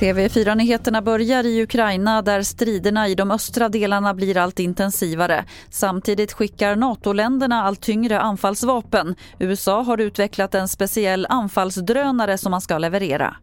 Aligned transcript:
TV4-nyheterna 0.00 1.02
börjar 1.02 1.46
i 1.46 1.62
Ukraina 1.62 2.22
där 2.22 2.42
striderna 2.42 3.08
i 3.08 3.14
de 3.14 3.30
östra 3.30 3.68
delarna 3.68 4.14
blir 4.14 4.36
allt 4.36 4.58
intensivare. 4.58 5.44
Samtidigt 5.70 6.32
skickar 6.32 6.76
NATO-länderna 6.76 7.62
allt 7.62 7.80
tyngre 7.80 8.20
anfallsvapen. 8.20 9.14
USA 9.38 9.82
har 9.82 10.00
utvecklat 10.00 10.54
en 10.54 10.68
speciell 10.68 11.26
anfallsdrönare 11.28 12.38
som 12.38 12.50
man 12.50 12.60
ska 12.60 12.78
leverera. 12.78 13.36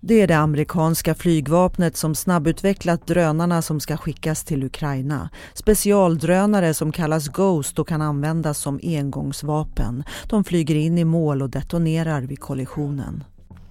Det 0.00 0.20
är 0.20 0.26
det 0.26 0.38
amerikanska 0.38 1.14
flygvapnet 1.14 1.96
som 1.96 2.14
snabbutvecklat 2.14 3.06
drönarna 3.06 3.62
som 3.62 3.80
ska 3.80 3.96
skickas 3.96 4.44
till 4.44 4.64
Ukraina. 4.64 5.30
Specialdrönare 5.54 6.74
som 6.74 6.92
kallas 6.92 7.28
Ghost 7.28 7.78
och 7.78 7.88
kan 7.88 8.02
användas 8.02 8.58
som 8.58 8.80
engångsvapen. 8.82 10.04
De 10.28 10.44
flyger 10.44 10.74
in 10.74 10.98
i 10.98 11.04
mål 11.04 11.42
och 11.42 11.50
detonerar 11.50 12.22
vid 12.22 12.40
kollisionen. 12.40 13.24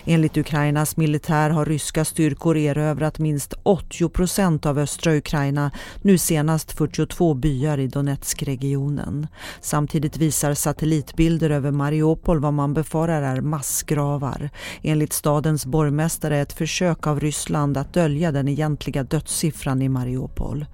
Enligt 0.10 0.38
Ukrainas 0.38 0.98
militär 0.98 1.50
har 1.50 1.66
ryska 1.66 2.06
styrkor 2.06 2.58
erövrat 2.58 3.20
minst 3.20 3.54
80 3.64 4.10
procent 4.10 4.66
av 4.66 4.80
östra 4.80 5.16
Ukraina, 5.16 5.72
nu 6.02 6.18
senast 6.18 6.72
42 6.72 7.34
byar 7.34 7.78
i 7.78 7.88
Donetskregionen. 7.88 9.28
Samtidigt 9.62 10.18
visar 10.18 10.54
satellitbilder 10.54 11.50
över 11.50 11.72
Mariupol 11.72 12.40
vad 12.40 12.54
man 12.54 12.74
befarar 12.74 13.22
är 13.22 13.42
massgravar. 13.42 14.50
Enligt 14.82 15.14
stadens 15.14 15.66
borgmästare 15.66 16.38
ett 16.38 16.54
försök 16.54 17.08
av 17.08 17.20
Ryssland 17.20 17.78
att 17.78 17.94
dölja 17.94 18.32
den 18.32 18.48
egentliga 18.48 19.04
dödssiffran 19.04 19.82
i 19.82 19.90
Mariupol. 19.90 20.66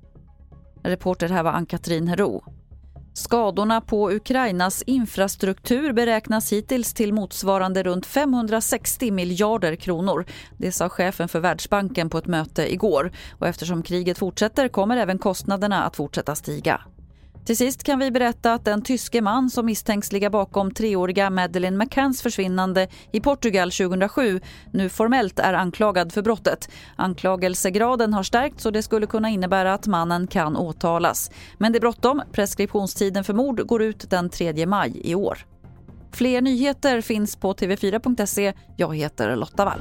Reporter 0.84 1.30
här 1.30 1.44
var 1.44 1.52
Ann-Katrin 1.52 2.08
Hero. 2.08 2.53
Skadorna 3.14 3.82
på 3.82 4.12
Ukrainas 4.12 4.82
infrastruktur 4.82 5.94
beräknas 5.94 6.54
hittills 6.54 6.94
till 6.94 7.14
motsvarande 7.14 7.84
runt 7.84 8.06
560 8.06 9.12
miljarder 9.12 9.76
kronor. 9.76 10.26
Det 10.58 10.72
sa 10.72 10.90
chefen 10.90 11.28
för 11.28 11.40
Världsbanken 11.40 12.10
på 12.10 12.18
ett 12.18 12.28
möte 12.28 12.74
igår. 12.74 13.12
Och 13.40 13.48
eftersom 13.48 13.84
kriget 13.84 14.18
fortsätter 14.18 14.68
kommer 14.68 14.98
även 14.98 15.18
kostnaderna 15.18 15.84
att 15.84 15.96
fortsätta 15.96 16.36
stiga. 16.36 16.82
Till 17.46 17.58
sist 17.58 17.84
kan 17.84 18.00
vi 18.00 18.12
berätta 18.12 18.54
att 18.54 18.66
den 18.66 18.82
tyske 18.82 19.22
man 19.22 19.50
som 19.50 19.66
misstänks 19.66 20.12
ligga 20.12 20.30
bakom 20.30 20.74
treåriga 20.74 21.30
Madeleine 21.30 21.78
McCanns 21.78 22.22
försvinnande 22.22 22.88
i 23.12 23.20
Portugal 23.20 23.72
2007 23.72 24.42
nu 24.72 24.90
formellt 24.90 25.40
är 25.40 25.54
anklagad 25.54 26.14
för 26.14 26.22
brottet. 26.22 26.70
Anklagelsegraden 26.96 28.14
har 28.14 28.24
stärkts 28.24 28.66
och 28.66 28.72
det 28.72 28.84
skulle 28.84 29.08
kunna 29.08 29.30
innebära 29.30 29.74
att 29.74 29.88
mannen 29.88 30.28
kan 30.28 30.58
åtalas. 30.58 31.32
Men 31.58 31.72
det 31.72 31.78
är 31.78 31.82
bråttom. 31.82 32.22
Preskriptionstiden 32.32 33.24
för 33.24 33.34
mord 33.34 33.68
går 33.68 33.82
ut 33.82 34.10
den 34.10 34.30
3 34.30 34.66
maj 34.66 35.02
i 35.04 35.16
år. 35.16 35.38
Fler 36.12 36.42
nyheter 36.42 37.02
finns 37.02 37.36
på 37.36 37.54
tv4.se. 37.54 38.54
Jag 38.78 38.96
heter 38.96 39.36
Lotta 39.36 39.66
Wall. 39.66 39.80